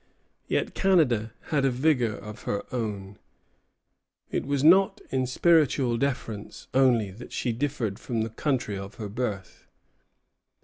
Yet 0.47 0.73
Canada 0.73 1.31
had 1.51 1.63
a 1.63 1.69
vigor 1.69 2.15
of 2.15 2.41
her 2.45 2.63
own. 2.73 3.19
It 4.31 4.47
was 4.47 4.63
not 4.63 4.99
in 5.11 5.27
spiritual 5.27 5.95
deference 5.97 6.65
only 6.73 7.11
that 7.11 7.31
she 7.31 7.51
differed 7.51 7.99
from 7.99 8.23
the 8.23 8.31
country 8.31 8.79
of 8.79 8.95
her 8.95 9.09
birth. 9.09 9.67